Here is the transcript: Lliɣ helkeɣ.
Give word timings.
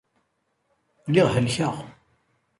Lliɣ 1.07 1.27
helkeɣ. 1.35 1.75